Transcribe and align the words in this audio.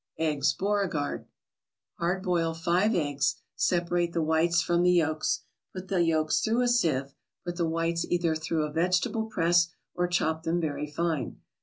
EGGS 0.17 0.53
BEAUREGARD 0.53 1.25
Hard 1.99 2.23
boil 2.23 2.55
five 2.55 2.95
eggs. 2.95 3.35
Separate 3.55 4.13
the 4.13 4.21
whites 4.23 4.59
from 4.59 4.81
the 4.81 4.93
yolks. 4.93 5.41
Put 5.73 5.89
the 5.89 6.01
yolks 6.01 6.39
through 6.39 6.61
a 6.63 6.67
sieve. 6.67 7.13
Put 7.45 7.57
the 7.57 7.69
whites 7.69 8.03
either 8.05 8.33
through 8.33 8.63
a 8.63 8.71
vegetable 8.71 9.27
press, 9.27 9.67
or 9.93 10.07
chop 10.07 10.41
them 10.41 10.59
very 10.59 10.87
fine. 10.87 11.39